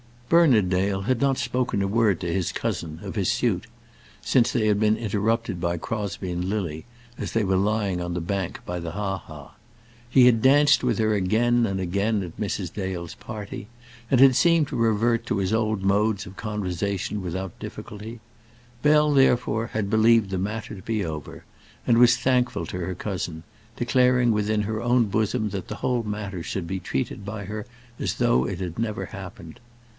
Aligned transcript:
Bernard 0.29 0.69
Dale 0.69 1.01
had 1.01 1.19
not 1.19 1.37
spoken 1.37 1.81
a 1.81 1.87
word 1.87 2.21
to 2.21 2.33
his 2.33 2.53
cousin 2.53 2.99
of 3.03 3.15
his 3.15 3.29
suit, 3.29 3.67
since 4.21 4.51
they 4.51 4.65
had 4.67 4.79
been 4.79 4.95
interrupted 4.97 5.59
by 5.59 5.77
Crosbie 5.77 6.31
and 6.31 6.45
Lily 6.45 6.85
as 7.19 7.33
they 7.33 7.43
were 7.43 7.57
lying 7.57 8.01
on 8.01 8.13
the 8.15 8.21
bank 8.21 8.61
by 8.65 8.79
the 8.79 8.91
ha 8.91 9.17
ha. 9.17 9.55
He 10.09 10.25
had 10.25 10.41
danced 10.41 10.85
with 10.85 10.97
her 10.99 11.13
again 11.13 11.67
and 11.67 11.79
again 11.81 12.23
at 12.23 12.39
Mrs. 12.39 12.73
Dale's 12.73 13.13
party, 13.13 13.67
and 14.09 14.21
had 14.21 14.35
seemed 14.35 14.69
to 14.69 14.75
revert 14.77 15.25
to 15.27 15.37
his 15.37 15.53
old 15.53 15.83
modes 15.83 16.25
of 16.25 16.37
conversation 16.37 17.21
without 17.21 17.59
difficulty. 17.59 18.21
Bell, 18.81 19.13
therefore, 19.13 19.67
had 19.67 19.89
believed 19.89 20.29
the 20.31 20.39
matter 20.39 20.73
to 20.75 20.81
be 20.81 21.03
over, 21.05 21.43
and 21.85 21.97
was 21.97 22.15
thankful 22.17 22.65
to 22.67 22.77
her 22.79 22.95
cousin, 22.95 23.43
declaring 23.75 24.31
within 24.31 24.61
her 24.61 24.81
own 24.81 25.05
bosom 25.05 25.49
that 25.49 25.67
the 25.67 25.75
whole 25.75 26.03
matter 26.03 26.41
should 26.41 26.65
be 26.65 26.79
treated 26.79 27.23
by 27.23 27.43
her 27.45 27.67
as 27.99 28.13
though 28.15 28.47
it 28.47 28.59
had 28.61 28.79
never 28.79 29.07
happened. 29.07 29.59